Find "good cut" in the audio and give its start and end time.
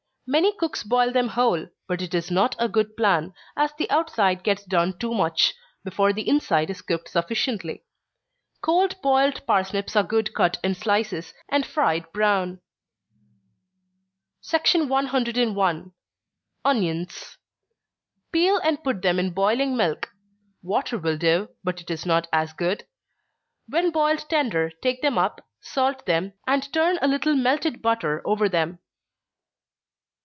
10.05-10.57